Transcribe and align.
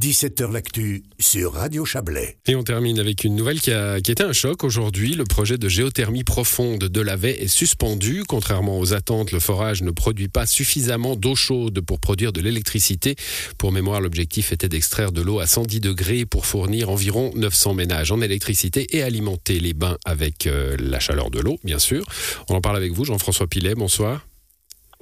17h 0.00 0.50
L'actu 0.50 1.02
sur 1.18 1.52
Radio 1.52 1.84
Chablais. 1.84 2.38
Et 2.46 2.56
on 2.56 2.62
termine 2.62 2.98
avec 2.98 3.22
une 3.22 3.36
nouvelle 3.36 3.60
qui 3.60 3.70
a, 3.70 4.00
qui 4.00 4.10
été 4.10 4.22
un 4.22 4.32
choc 4.32 4.64
aujourd'hui. 4.64 5.14
Le 5.14 5.24
projet 5.24 5.58
de 5.58 5.68
géothermie 5.68 6.24
profonde 6.24 6.84
de 6.84 7.00
la 7.02 7.16
Vey 7.16 7.42
est 7.42 7.48
suspendu. 7.48 8.24
Contrairement 8.26 8.78
aux 8.78 8.94
attentes, 8.94 9.30
le 9.30 9.40
forage 9.40 9.82
ne 9.82 9.90
produit 9.90 10.28
pas 10.28 10.46
suffisamment 10.46 11.16
d'eau 11.16 11.34
chaude 11.34 11.82
pour 11.82 12.00
produire 12.00 12.32
de 12.32 12.40
l'électricité. 12.40 13.14
Pour 13.58 13.72
mémoire, 13.72 14.00
l'objectif 14.00 14.52
était 14.52 14.70
d'extraire 14.70 15.12
de 15.12 15.20
l'eau 15.20 15.38
à 15.38 15.46
110 15.46 15.80
degrés 15.80 16.24
pour 16.24 16.46
fournir 16.46 16.88
environ 16.88 17.30
900 17.34 17.74
ménages 17.74 18.10
en 18.10 18.22
électricité 18.22 18.96
et 18.96 19.02
alimenter 19.02 19.60
les 19.60 19.74
bains 19.74 19.98
avec 20.06 20.46
euh, 20.46 20.78
la 20.78 20.98
chaleur 20.98 21.30
de 21.30 21.40
l'eau, 21.40 21.58
bien 21.62 21.78
sûr. 21.78 22.06
On 22.48 22.54
en 22.54 22.62
parle 22.62 22.78
avec 22.78 22.92
vous, 22.92 23.04
Jean-François 23.04 23.48
Pilet. 23.48 23.74
Bonsoir. 23.74 24.29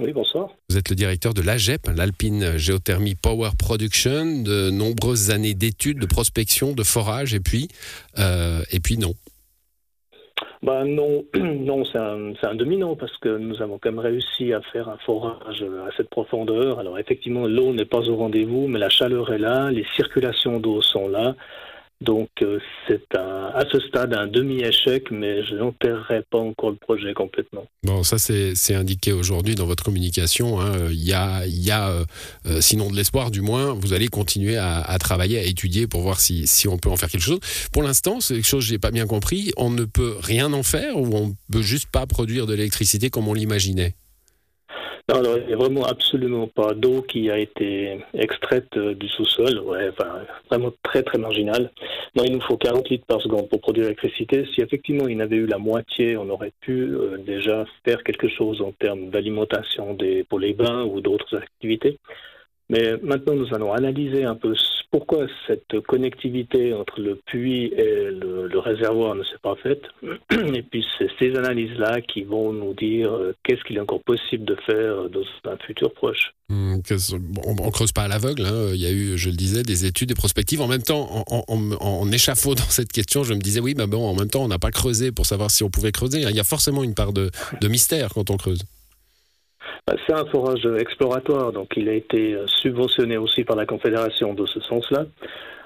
Oui, 0.00 0.12
bonsoir. 0.12 0.50
Vous 0.70 0.78
êtes 0.78 0.90
le 0.90 0.94
directeur 0.94 1.34
de 1.34 1.42
l'AGEP, 1.42 1.88
l'Alpine 1.96 2.56
Geothermy 2.56 3.16
Power 3.16 3.50
Production, 3.58 4.42
de 4.44 4.70
nombreuses 4.70 5.30
années 5.30 5.54
d'études, 5.54 5.98
de 5.98 6.06
prospection, 6.06 6.72
de 6.72 6.84
forage, 6.84 7.34
et 7.34 7.40
puis, 7.40 7.66
euh, 8.16 8.61
et 8.70 8.79
puis 8.79 8.96
non. 8.96 9.14
Ben 10.62 10.84
non, 10.84 11.25
non 11.34 11.84
c'est 11.84 11.98
un, 11.98 12.32
un 12.42 12.54
demi-non 12.54 12.94
parce 12.94 13.16
que 13.16 13.39
nous 13.39 13.61
avons 13.61 13.79
quand 13.79 13.90
même 13.90 13.98
réussi 13.98 14.53
à 14.53 14.61
faire 14.72 14.89
un 14.89 14.98
forage 14.98 15.62
à 15.62 15.90
cette 15.96 16.11
profondeur. 16.11 16.78
Alors 16.78 16.96
effectivement, 17.00 17.48
l'eau 17.48 17.72
n'est 17.72 17.84
pas 17.84 18.08
au 18.08 18.14
rendez-vous, 18.14 18.68
mais 18.68 18.78
la 18.78 18.90
chaleur 18.90 19.32
est 19.32 19.39
là, 19.39 19.72
les 19.72 19.86
circulations 19.96 20.61
d'eau 20.61 20.80
sont 20.80 21.08
là. 21.08 21.34
Donc 22.00 22.29
euh, 22.43 22.61
c'est 22.86 23.02
à 23.16 23.64
ce 23.72 23.80
stade 23.80 24.14
un 24.14 24.29
demi-échec, 24.29 25.11
mais 25.11 25.44
je 25.44 25.56
n'enterrerai 25.56 26.22
pas 26.30 26.39
encore 26.39 26.70
le 26.70 26.76
projet 26.76 27.12
complètement. 27.12 27.66
Bon, 27.82 28.04
ça 28.04 28.18
c'est 28.18 28.75
indiqué 28.75 29.12
aujourd'hui 29.12 29.56
dans 29.56 29.66
votre 29.66 29.82
communication. 29.82 30.61
Hein. 30.61 30.90
Il 30.90 31.03
y 31.03 31.12
a, 31.12 31.42
euh, 31.42 32.05
euh, 32.47 32.61
sinon 32.61 32.91
de 32.91 32.97
l'espoir, 32.97 33.33
du 33.33 33.41
moins, 33.41 33.72
vous 33.72 33.94
allez 33.94 34.06
continuer 34.06 34.56
à, 34.56 34.97
travailler, 35.00 35.39
à 35.41 35.42
étudier 35.42 35.89
pour 35.89 36.03
voir 36.03 36.20
si, 36.20 36.69
on 36.69 36.78
peut 36.78 36.91
en 36.91 36.97
faire 36.97 37.08
quelque 37.08 37.20
chose. 37.22 37.41
Pour 37.72 37.83
l'instant, 37.83 38.20
c'est 38.20 38.34
quelque 38.34 38.47
chose 38.47 38.64
que 38.64 38.70
j'ai 38.70 38.78
pas 38.78 38.92
bien 38.92 39.06
compris. 39.06 39.51
On 39.56 39.70
ne 39.70 39.84
peut 39.84 40.17
rien 40.20 40.53
en 40.53 40.62
faire 40.62 40.97
ou 40.97 41.08
on 41.17 41.34
peut 41.53 41.62
juste 41.62 41.91
pas 41.91 42.06
produire 42.06 42.47
de 42.47 42.55
l'électricité 42.55 43.11
comme 43.11 43.27
on 43.27 43.34
l'imaginait? 43.34 43.95
Non, 45.11 45.23
il 45.23 45.47
n'y 45.47 45.55
a 45.55 45.56
vraiment 45.56 45.87
absolument 45.87 46.48
pas 46.48 46.75
d'eau 46.75 47.01
qui 47.01 47.31
a 47.31 47.39
été 47.39 47.98
extraite 48.12 48.77
euh, 48.77 48.95
du 48.95 49.09
sous-sol. 49.09 49.59
Ouais, 49.61 49.89
enfin, 49.89 50.20
vraiment 50.51 50.70
très 50.83 51.03
très 51.03 51.17
marginal. 51.17 51.70
Non, 52.14 52.25
il 52.25 52.33
nous 52.34 52.42
faut 52.42 52.59
40 52.59 52.91
litres 52.91 53.06
par 53.06 53.23
seconde 53.23 53.48
pour 53.48 53.62
produire 53.62 53.84
l'électricité. 53.84 54.45
Si 54.55 54.61
effectivement 54.61 55.09
il 55.09 55.17
n'avait 55.17 55.36
eu 55.36 55.47
la 55.47 55.56
moitié, 55.56 56.19
on 56.19 56.29
aurait 56.29 56.53
pu 56.61 56.92
euh, 56.92 57.17
déjà 57.17 57.64
faire 57.86 58.05
quelque 58.05 58.29
chose 58.29 58.61
en 58.61 58.73
termes 58.73 59.09
d'alimentation 59.09 59.97
pour 60.29 60.41
les 60.41 60.53
bains 60.53 60.84
ou 60.84 61.01
d'autres 61.01 61.39
activités. 61.39 61.98
Mais 62.70 62.97
maintenant, 63.02 63.34
nous 63.34 63.55
allons 63.55 63.72
analyser 63.72 64.24
un 64.24 64.34
peu 64.34 64.55
pourquoi 64.91 65.27
cette 65.47 65.80
connectivité 65.86 66.72
entre 66.72 67.00
le 67.00 67.16
puits 67.27 67.66
et 67.66 68.11
le, 68.11 68.58
réservoir 68.58 69.14
ne 69.14 69.22
s'est 69.22 69.38
pas 69.42 69.55
faite. 69.62 69.83
Et 70.33 70.62
puis, 70.62 70.84
c'est 70.98 71.08
ces 71.19 71.36
analyses-là 71.36 72.00
qui 72.00 72.22
vont 72.22 72.52
nous 72.52 72.74
dire 72.74 73.12
euh, 73.12 73.34
qu'est-ce 73.44 73.62
qu'il 73.64 73.77
est 73.77 73.80
encore 73.80 74.02
possible 74.02 74.44
de 74.44 74.56
faire 74.66 75.08
dans 75.11 75.50
un 75.50 75.56
futur 75.58 75.92
proche. 75.92 76.33
Hmm, 76.48 76.77
on, 77.44 77.66
ne 77.66 77.70
creuse 77.70 77.92
pas 77.92 78.02
à 78.02 78.08
l'aveugle. 78.08 78.44
Hein. 78.44 78.70
Il 78.74 78.80
y 78.80 78.86
a 78.86 78.91
eu, 78.91 79.16
je 79.16 79.28
le 79.28 79.36
disais, 79.36 79.62
des 79.62 79.84
études, 79.84 80.08
des 80.08 80.14
prospectives. 80.14 80.61
En 80.61 80.69
même 80.69 80.83
temps, 80.83 81.24
en, 81.28 81.44
en, 81.48 82.12
échafaudant 82.12 82.64
cette 82.69 82.92
question, 82.92 83.22
je 83.22 83.34
me 83.34 83.41
disais 83.41 83.61
oui, 83.61 83.74
mais 83.77 83.86
bon, 83.86 84.06
en 84.06 84.14
même 84.14 84.30
temps, 84.30 84.44
on 84.44 84.48
n'a 84.48 84.58
pas 84.58 84.70
creusé 84.70 85.12
pour 85.12 85.27
savoir 85.27 85.50
si 85.50 85.62
on 85.62 85.70
pouvait 85.70 85.92
creuser. 85.92 86.22
Il 86.22 86.36
y 86.36 86.41
a 86.41 86.44
forcément 86.44 86.83
une 86.83 86.94
part 86.94 87.12
de 87.12 87.30
mystère 87.69 88.11
quand 88.14 88.30
on 88.30 88.36
creuse. 88.36 88.64
Bah, 89.89 89.94
c'est 90.06 90.12
un 90.12 90.27
forage 90.27 90.67
exploratoire, 90.78 91.50
donc 91.50 91.72
il 91.75 91.89
a 91.89 91.94
été 91.94 92.34
euh, 92.34 92.47
subventionné 92.47 93.17
aussi 93.17 93.42
par 93.42 93.56
la 93.56 93.64
Confédération 93.64 94.34
de 94.34 94.45
ce 94.45 94.61
sens-là. 94.61 95.06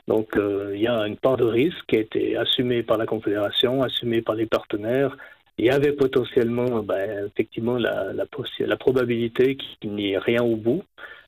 Donc 0.06 0.36
euh, 0.36 0.70
il 0.76 0.80
y 0.80 0.86
a 0.86 1.08
une 1.08 1.16
part 1.16 1.36
de 1.36 1.44
risque 1.44 1.84
qui 1.88 1.96
a 1.96 2.00
été 2.02 2.36
assumée 2.36 2.84
par 2.84 2.98
la 2.98 3.06
Confédération, 3.06 3.82
assumée 3.82 4.22
par 4.22 4.36
les 4.36 4.46
partenaires. 4.46 5.16
Il 5.58 5.66
y 5.66 5.70
avait 5.70 5.90
potentiellement 5.90 6.84
bah, 6.84 7.04
effectivement 7.26 7.78
la 7.78 8.76
probabilité 8.76 9.56
qu'il 9.56 9.90
n'y 9.90 10.12
ait 10.12 10.18
rien 10.18 10.44
au 10.44 10.54
bout. 10.54 10.84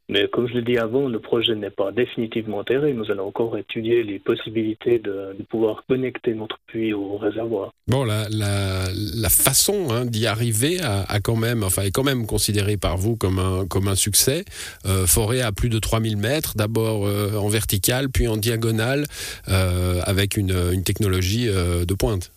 Mais 0.09 0.29
comme 0.29 0.47
je 0.47 0.55
l'ai 0.55 0.63
dit 0.63 0.77
avant, 0.77 1.09
le 1.09 1.19
projet 1.19 1.55
n'est 1.55 1.71
pas 1.71 1.91
définitivement 1.91 2.59
enterré. 2.59 2.93
Nous 2.93 3.11
allons 3.11 3.27
encore 3.29 3.57
étudier 3.57 4.03
les 4.03 4.19
possibilités 4.19 4.99
de, 4.99 5.35
pouvoir 5.49 5.85
connecter 5.89 6.35
notre 6.35 6.59
puits 6.67 6.93
au 6.93 7.17
réservoir. 7.17 7.73
Bon, 7.87 8.05
la, 8.05 9.29
façon 9.31 9.89
hein, 9.91 10.05
d'y 10.05 10.27
arriver 10.27 10.81
a, 10.83 11.21
quand 11.21 11.37
même, 11.37 11.63
enfin, 11.63 11.83
est 11.83 11.91
quand 11.91 12.03
même 12.03 12.27
considérée 12.27 12.77
par 12.77 12.97
vous 12.99 13.17
comme 13.17 13.39
un, 13.39 13.67
comme 13.67 13.89
un 13.89 13.95
succès. 13.95 14.45
Euh, 14.87 15.07
forêt 15.07 15.41
à 15.41 15.53
plus 15.53 15.69
de 15.69 15.79
3000 15.79 16.17
mètres, 16.17 16.55
d'abord 16.57 17.07
euh, 17.07 17.37
en 17.37 17.49
vertical, 17.49 18.11
puis 18.11 18.29
en 18.29 18.37
diagonale, 18.37 19.05
euh, 19.49 20.01
avec 20.05 20.37
une, 20.37 20.55
une 20.73 20.83
technologie 20.83 21.47
de 21.47 21.95
pointe. 21.95 22.31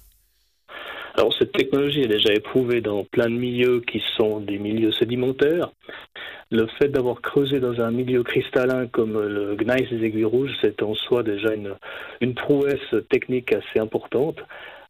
Alors 1.17 1.33
cette 1.33 1.51
technologie 1.51 2.01
est 2.01 2.07
déjà 2.07 2.31
éprouvée 2.31 2.79
dans 2.79 3.03
plein 3.03 3.25
de 3.25 3.35
milieux 3.35 3.81
qui 3.81 4.03
sont 4.16 4.39
des 4.39 4.59
milieux 4.59 4.91
sédimentaires. 4.91 5.72
Le 6.51 6.67
fait 6.79 6.89
d'avoir 6.89 7.22
creusé 7.22 7.59
dans 7.59 7.81
un 7.81 7.89
milieu 7.89 8.22
cristallin 8.22 8.85
comme 8.85 9.19
le 9.19 9.56
gneiss 9.56 9.89
des 9.89 10.06
aiguilles 10.06 10.25
rouges, 10.25 10.56
c'est 10.61 10.83
en 10.83 10.94
soi 10.94 11.23
déjà 11.23 11.56
une, 11.56 11.73
une 12.22 12.35
prouesse 12.35 12.95
technique 13.09 13.51
assez 13.51 13.79
importante. 13.79 14.38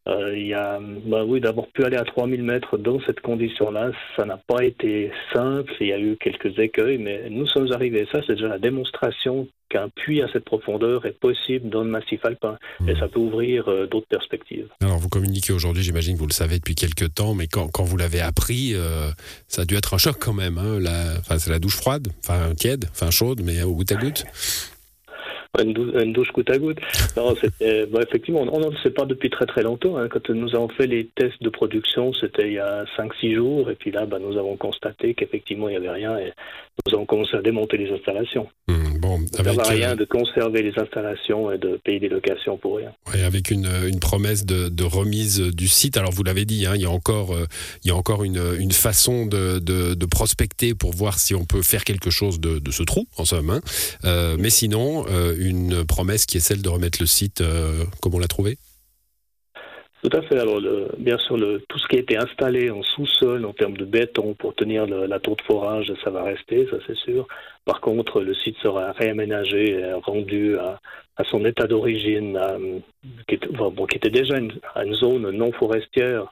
Euh, 0.10 0.38
il 0.38 0.48
y 0.48 0.54
a, 0.54 0.80
bah 1.06 1.24
oui, 1.26 1.40
d'avoir 1.40 1.68
pu 1.68 1.86
aller 1.86 1.98
à 1.98 2.04
3000 2.04 2.44
mètres 2.44 2.78
dans 2.78 3.00
cette 3.02 3.22
condition-là, 3.22 3.92
ça 4.18 4.26
n'a 4.26 4.38
pas 4.38 4.66
été 4.66 5.12
simple. 5.34 5.74
Il 5.80 5.88
y 5.88 5.94
a 5.94 6.00
eu 6.00 6.18
quelques 6.18 6.60
écueils, 6.60 6.98
mais 6.98 7.30
nous 7.30 7.48
sommes 7.48 7.72
arrivés. 7.72 8.06
Ça, 8.12 8.20
c'est 8.28 8.34
déjà 8.34 8.50
la 8.50 8.60
démonstration 8.60 9.48
qu'un 9.70 9.90
puits 9.90 10.22
à 10.22 10.28
cette 10.32 10.46
profondeur 10.46 11.06
est 11.06 11.18
possible 11.20 11.70
dans 11.70 11.84
le 11.84 11.90
massif 11.90 12.24
alpin. 12.24 12.58
Et 12.88 12.94
hmm. 12.94 13.00
ça 13.00 13.08
peut 13.08 13.20
ouvrir 13.20 13.68
euh, 13.68 13.88
d'autres 13.88 14.08
perspectives. 14.08 14.68
Alors, 14.82 14.98
vous 14.98 15.10
communiquez 15.10 15.54
aujourd'hui, 15.54 15.84
j'imagine 15.84 16.16
que 16.16 16.20
vous 16.20 16.28
le 16.28 16.34
savez 16.34 16.58
depuis 16.58 16.76
quelques 16.76 17.14
temps, 17.14 17.34
mais 17.34 17.48
quand, 17.48 17.68
quand 17.68 17.84
vous 17.84 17.98
l'avez 17.98 18.22
appris, 18.22 18.74
euh, 18.74 19.10
ça 19.48 19.64
a 19.64 19.66
dû 19.66 19.76
être 19.76 19.94
un 19.94 19.98
choc 19.98 20.18
quand 20.20 20.34
même. 20.34 20.58
Hein, 20.58 20.80
la, 20.80 21.18
enfin, 21.20 21.40
c'est 21.40 21.52
la 21.52 21.60
douche 21.60 21.76
froide, 21.76 22.08
enfin 22.20 22.54
tiède, 22.56 22.86
enfin 22.92 23.12
chaude, 23.12 23.42
mais 23.44 23.64
au 23.64 23.74
goutte 23.74 23.92
à 23.92 23.96
goutte 23.96 24.26
une, 25.60 26.14
douche 26.14 26.32
goutte 26.32 26.50
à 26.50 26.58
goutte. 26.58 26.80
Non, 27.16 27.34
bah, 27.92 28.00
effectivement, 28.08 28.46
on 28.52 28.60
ne 28.60 28.70
le 28.70 28.78
sait 28.84 28.92
pas 28.92 29.06
depuis 29.06 29.30
très 29.30 29.46
très 29.46 29.64
longtemps. 29.64 29.98
Hein. 29.98 30.08
Quand 30.10 30.30
nous 30.30 30.56
avons 30.56 30.70
fait 30.70 30.88
les 30.88 31.08
tests 31.16 31.42
de 31.42 31.50
production, 31.50 32.14
c'était 32.14 32.48
il 32.48 32.54
y 32.54 32.60
a 32.60 32.86
5-6 32.98 33.36
jours, 33.36 33.70
et 33.70 33.76
puis 33.76 33.92
là, 33.92 34.06
bah, 34.06 34.20
nous 34.20 34.38
avons 34.38 34.58
constaté 34.58 35.14
qu'effectivement, 35.14 35.70
il 35.70 35.72
n'y 35.72 35.78
avait 35.78 35.90
rien, 35.90 36.18
et 36.18 36.34
nous 36.86 36.94
avons 36.94 37.06
commencé 37.06 37.36
à 37.36 37.42
démonter 37.42 37.78
les 37.78 37.92
installations. 37.92 38.48
Mmh, 38.68 39.00
bon, 39.00 39.20
ça 39.32 39.44
ne 39.44 39.50
rien 39.50 39.96
de 39.96 40.06
conserver 40.06 40.62
les 40.62 40.74
installations 40.78 41.52
et 41.52 41.58
de 41.58 41.80
payer 41.84 42.00
des 42.00 42.10
locations 42.10 42.58
pour 42.58 42.78
rien. 42.78 42.92
Oui, 43.14 43.22
avec 43.22 43.50
une, 43.50 43.68
une 43.88 44.00
promesse 44.00 44.46
de, 44.46 44.70
de, 44.70 44.84
remise 44.84 45.40
du 45.40 45.68
site. 45.68 45.98
Alors, 45.98 46.12
vous 46.12 46.24
l'avez 46.24 46.46
dit, 46.46 46.66
hein, 46.66 46.74
il 46.76 46.82
y 46.82 46.86
a 46.86 46.90
encore, 46.90 47.34
euh, 47.34 47.46
il 47.84 47.88
y 47.88 47.92
a 47.92 47.96
encore 47.96 48.24
une, 48.24 48.42
une 48.60 48.72
façon 48.72 49.26
de, 49.26 49.60
de, 49.60 49.94
de, 49.94 50.06
prospecter 50.06 50.74
pour 50.74 50.94
voir 50.94 51.20
si 51.20 51.36
on 51.36 51.46
peut 51.46 51.62
faire 51.62 51.84
quelque 51.84 52.10
chose 52.10 52.40
de, 52.40 52.60
de 52.60 52.72
ce 52.72 52.84
trou, 52.84 53.08
en 53.18 53.26
somme. 53.26 53.50
Hein. 53.50 53.62
Euh, 54.06 54.38
mais 54.40 54.50
sinon, 54.50 55.06
euh, 55.10 55.36
une 55.38 55.86
promesse 55.86 56.26
qui 56.26 56.38
est 56.38 56.42
celle 56.42 56.62
de 56.62 56.70
remettre 56.70 57.00
le 57.02 57.08
site 57.08 57.42
euh, 57.42 57.84
comme 58.02 58.16
on 58.16 58.20
l'a 58.20 58.28
trouvé? 58.28 58.58
Tout 60.04 60.16
à 60.16 60.22
fait. 60.22 60.38
Alors, 60.38 60.62
bien 61.00 61.18
sûr, 61.18 61.38
le, 61.38 61.60
tout 61.68 61.80
ce 61.80 61.88
qui 61.88 61.96
a 61.98 62.00
été 62.00 62.18
installé 62.18 62.70
en 62.70 62.84
sous-sol 62.84 63.46
en 63.46 63.54
termes 63.54 63.76
de 63.76 63.84
béton 63.84 64.36
pour 64.36 64.54
tenir 64.54 64.86
la 64.86 65.20
tour 65.20 65.36
de 65.36 65.42
forage, 65.42 65.92
ça 66.04 66.12
va 66.12 66.24
rester, 66.24 66.68
ça 66.70 66.78
c'est 66.86 66.96
sûr. 66.98 67.28
Par 67.66 67.82
contre, 67.82 68.22
le 68.22 68.36
site 68.36 68.58
sera 68.62 68.92
réaménagé, 68.92 69.92
rendu 70.04 70.56
à, 70.58 70.80
son 71.26 71.44
état 71.46 71.66
d'origine, 71.66 72.40
qui, 73.28 73.40
était 73.96 74.10
déjà 74.12 74.38
une, 74.38 74.54
zone 74.94 75.32
non 75.32 75.52
forestière 75.52 76.32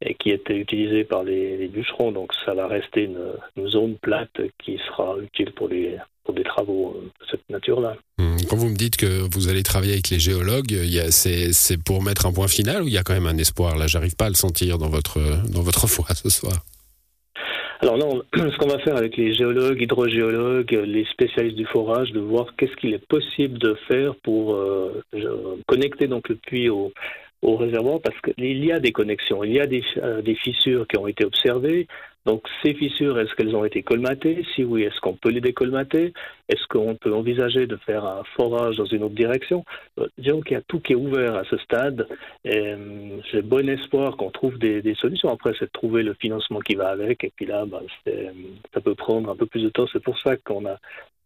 et 0.00 0.14
qui 0.14 0.30
était 0.30 0.56
utilisée 0.56 1.04
par 1.04 1.24
les, 1.24 1.68
bûcherons. 1.68 2.12
Donc, 2.12 2.32
ça 2.44 2.54
va 2.54 2.66
rester 2.66 3.04
une, 3.04 3.32
une 3.56 3.68
zone 3.68 3.96
plate 3.96 4.40
qui 4.58 4.78
sera 4.88 5.16
utile 5.18 5.52
pour 5.52 5.68
les, 5.68 5.98
pour 6.24 6.34
des 6.34 6.44
travaux 6.44 7.00
de 7.02 7.26
cette 7.30 7.48
nature-là. 7.48 7.96
Hmm. 8.18 8.36
Quand 8.48 8.56
vous 8.56 8.68
me 8.68 8.76
dites 8.76 8.96
que 8.96 9.26
vous 9.34 9.48
allez 9.48 9.62
travailler 9.62 9.92
avec 9.92 10.10
les 10.10 10.18
géologues, 10.18 10.74
c'est 11.10 11.82
pour 11.82 12.02
mettre 12.02 12.26
un 12.26 12.32
point 12.32 12.48
final 12.48 12.82
ou 12.82 12.86
il 12.86 12.92
y 12.92 12.98
a 12.98 13.02
quand 13.02 13.14
même 13.14 13.26
un 13.26 13.38
espoir? 13.38 13.76
Là, 13.76 13.86
j'arrive 13.86 14.14
pas 14.14 14.26
à 14.26 14.28
le 14.28 14.34
sentir 14.34 14.78
dans 14.78 14.88
votre, 14.88 15.18
dans 15.50 15.62
votre 15.62 15.86
foi 15.88 16.06
ce 16.14 16.28
soir. 16.28 16.64
Alors 17.80 17.96
non, 17.96 18.22
ce 18.34 18.56
qu'on 18.58 18.68
va 18.68 18.78
faire 18.80 18.96
avec 18.96 19.16
les 19.16 19.32
géologues, 19.32 19.80
hydrogéologues, 19.80 20.72
les 20.84 21.04
spécialistes 21.06 21.56
du 21.56 21.66
forage, 21.66 22.12
de 22.12 22.20
voir 22.20 22.46
qu'est-ce 22.56 22.74
qu'il 22.76 22.92
est 22.92 23.06
possible 23.06 23.58
de 23.58 23.74
faire 23.86 24.14
pour 24.16 24.54
euh, 24.54 25.02
connecter 25.66 26.08
donc 26.08 26.28
le 26.28 26.36
puits 26.36 26.68
au, 26.68 26.92
au 27.42 27.56
réservoir, 27.56 28.00
parce 28.00 28.20
qu'il 28.20 28.64
y 28.64 28.72
a 28.72 28.80
des 28.80 28.92
connexions, 28.92 29.44
il 29.44 29.52
y 29.52 29.60
a 29.60 29.66
des, 29.66 29.84
euh, 29.98 30.22
des 30.22 30.34
fissures 30.34 30.86
qui 30.86 30.98
ont 30.98 31.06
été 31.06 31.24
observées, 31.24 31.86
donc 32.28 32.42
ces 32.62 32.74
fissures, 32.74 33.18
est-ce 33.18 33.34
qu'elles 33.34 33.56
ont 33.56 33.64
été 33.64 33.82
colmatées? 33.82 34.44
Si 34.54 34.62
oui, 34.62 34.82
est-ce 34.82 35.00
qu'on 35.00 35.14
peut 35.14 35.30
les 35.30 35.40
décolmater? 35.40 36.12
Est-ce 36.50 36.66
qu'on 36.68 36.94
peut 36.94 37.14
envisager 37.14 37.66
de 37.66 37.76
faire 37.76 38.04
un 38.04 38.22
forage 38.36 38.76
dans 38.76 38.84
une 38.84 39.02
autre 39.04 39.14
direction? 39.14 39.64
Euh, 39.98 40.08
Disons 40.18 40.42
qu'il 40.42 40.52
y 40.52 40.60
a 40.60 40.62
tout 40.68 40.78
qui 40.78 40.92
est 40.92 40.96
ouvert 40.96 41.36
à 41.36 41.44
ce 41.44 41.56
stade. 41.56 42.06
Euh, 42.46 43.16
j'ai 43.32 43.40
bon 43.40 43.66
espoir 43.66 44.18
qu'on 44.18 44.30
trouve 44.30 44.58
des, 44.58 44.94
solutions. 44.96 45.30
Après, 45.30 45.54
c'est 45.58 45.66
de 45.66 45.70
trouver 45.70 46.02
le 46.02 46.12
financement 46.12 46.60
qui 46.60 46.74
va 46.74 46.88
avec. 46.88 47.24
Et 47.24 47.32
puis 47.34 47.46
là, 47.46 47.64
bah, 47.64 47.80
ça 48.74 48.80
peut 48.82 48.94
prendre 48.94 49.30
un 49.30 49.36
peu 49.36 49.46
plus 49.46 49.62
de 49.62 49.70
temps. 49.70 49.86
C'est 49.90 50.02
pour 50.02 50.18
ça 50.18 50.36
qu'on 50.36 50.66
a 50.66 50.76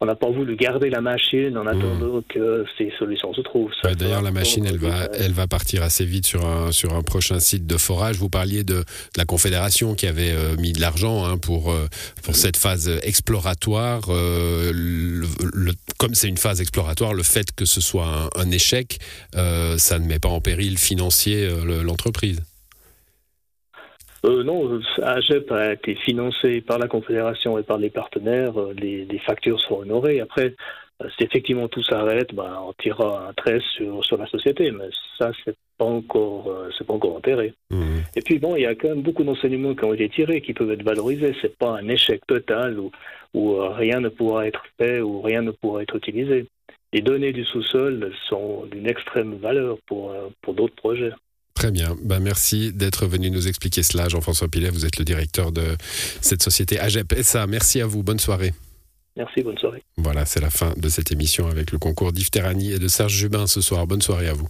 on 0.02 0.04
n'a 0.04 0.16
pas 0.16 0.31
voulu 0.31 0.56
garder 0.56 0.90
la 0.90 1.00
machine 1.00 1.56
en 1.56 1.64
attendant 1.64 2.16
mmh. 2.16 2.22
que 2.28 2.64
ces 2.76 2.93
solutions 2.99 3.32
se 3.34 3.40
trouvent. 3.40 3.70
D'ailleurs, 3.84 4.20
la 4.20 4.32
machine, 4.32 4.66
elle 4.66 4.78
va, 4.78 5.06
elle 5.14 5.31
va 5.31 5.46
partir 5.46 5.84
assez 5.84 6.04
vite 6.04 6.26
sur 6.26 6.44
un, 6.44 6.72
sur 6.72 6.93
un 6.94 7.02
prochain 7.02 7.38
site 7.38 7.69
de 7.69 7.76
forage. 7.76 8.16
Vous 8.16 8.28
parliez 8.28 8.64
de, 8.64 8.82
la 9.16 9.25
Confédération 9.25 9.94
qui 9.94 10.08
avait 10.08 10.32
euh, 10.32 10.56
mis 10.56 10.72
de 10.72 10.81
l'argent 10.81 11.25
hein, 11.25 11.38
pour, 11.38 11.70
euh, 11.70 11.87
pour 12.25 12.34
cette 12.34 12.56
phase 12.56 12.90
exploratoire. 13.04 14.02
Euh, 14.08 15.22
comme 15.99 16.14
c'est 16.14 16.28
une 16.28 16.37
phase 16.37 16.60
exploratoire, 16.60 17.14
le 17.14 17.22
fait 17.22 17.52
que 17.55 17.64
ce 17.64 17.81
soit 17.81 18.28
un, 18.37 18.50
échec, 18.50 18.98
ça 19.32 19.98
ne 20.00 20.05
met 20.05 20.19
pas 20.19 20.31
en 20.31 20.40
péril 20.40 20.78
financier 20.78 21.48
l'entreprise. 21.84 22.43
Euh, 24.24 24.44
non, 24.44 24.80
AGEP 25.02 25.50
a 25.50 25.72
été 25.72 25.96
financé 25.96 26.60
par 26.60 26.78
la 26.78 26.86
Confédération 26.86 27.58
et 27.58 27.64
par 27.64 27.78
les 27.78 27.90
partenaires. 27.90 28.58
Euh, 28.58 28.72
les, 28.74 29.19
factures 29.19 29.60
sont 29.60 29.78
honorées. 29.78 30.20
Après, 30.20 30.54
euh, 31.02 31.08
si 31.16 31.24
effectivement 31.24 31.66
tout 31.66 31.82
s'arrête, 31.82 32.32
ben, 32.32 32.56
on 32.64 32.72
tirera 32.74 33.28
un 33.28 33.32
trait 33.32 33.58
sur, 33.74 34.04
sur 34.04 34.16
la 34.16 34.26
société. 34.26 34.70
Mais 34.70 34.88
ça, 35.19 35.32
c'est 35.44 35.56
pas 35.76 35.86
encore, 35.86 36.56
c'est 36.78 36.86
pas 36.86 36.94
encore 36.94 37.16
enterré. 37.16 37.54
Mmh. 37.70 37.98
Et 38.14 38.20
puis 38.20 38.38
bon, 38.38 38.54
il 38.54 38.62
y 38.62 38.66
a 38.66 38.76
quand 38.76 38.90
même 38.90 39.02
beaucoup 39.02 39.24
d'enseignements 39.24 39.74
qui 39.74 39.84
ont 39.84 39.94
été 39.94 40.08
tirés, 40.08 40.40
qui 40.40 40.54
peuvent 40.54 40.70
être 40.70 40.84
valorisés. 40.84 41.34
C'est 41.42 41.56
pas 41.56 41.70
un 41.70 41.88
échec 41.88 42.24
total 42.26 42.78
où, 42.78 42.92
où 43.34 43.56
rien 43.56 43.98
ne 43.98 44.08
pourra 44.08 44.46
être 44.46 44.62
fait 44.78 45.00
ou 45.00 45.20
rien 45.20 45.42
ne 45.42 45.50
pourra 45.50 45.82
être 45.82 45.96
utilisé. 45.96 46.46
Les 46.92 47.00
données 47.00 47.32
du 47.32 47.44
sous-sol 47.44 48.12
sont 48.28 48.66
d'une 48.66 48.86
extrême 48.86 49.34
valeur 49.36 49.78
pour, 49.86 50.14
pour 50.42 50.54
d'autres 50.54 50.76
projets. 50.76 51.12
Très 51.62 51.70
bien. 51.70 51.96
Ben, 52.02 52.18
merci 52.18 52.72
d'être 52.72 53.06
venu 53.06 53.30
nous 53.30 53.46
expliquer 53.46 53.84
cela. 53.84 54.08
Jean-François 54.08 54.48
Pilet, 54.48 54.68
vous 54.68 54.84
êtes 54.84 54.98
le 54.98 55.04
directeur 55.04 55.52
de 55.52 55.62
cette 56.20 56.42
société 56.42 56.80
AGEP 56.80 57.14
SA. 57.22 57.46
Merci 57.46 57.80
à 57.80 57.86
vous. 57.86 58.02
Bonne 58.02 58.18
soirée. 58.18 58.52
Merci, 59.16 59.44
bonne 59.44 59.56
soirée. 59.56 59.84
Voilà, 59.96 60.26
c'est 60.26 60.40
la 60.40 60.50
fin 60.50 60.74
de 60.76 60.88
cette 60.88 61.12
émission 61.12 61.46
avec 61.46 61.70
le 61.70 61.78
concours 61.78 62.10
d'Yves 62.10 62.30
et 62.34 62.78
de 62.80 62.88
Serge 62.88 63.12
Jubin 63.12 63.46
ce 63.46 63.60
soir. 63.60 63.86
Bonne 63.86 64.02
soirée 64.02 64.26
à 64.26 64.32
vous. 64.32 64.48